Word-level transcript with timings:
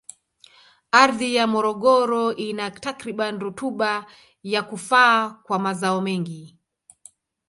Ardhi 0.91 1.35
ya 1.35 1.45
Morogoro 1.47 2.25
ina 2.35 2.71
takribani 2.71 3.39
rutuba 3.39 4.05
ya 4.43 4.63
kufaa 4.63 5.29
kwa 5.33 5.59
mazao 5.59 6.01
mengi. 6.01 6.57